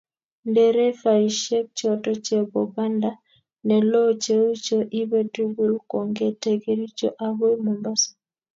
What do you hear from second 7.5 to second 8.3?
mombasa